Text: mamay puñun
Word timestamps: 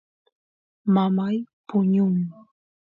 mamay 0.93 1.37
puñun 1.67 2.15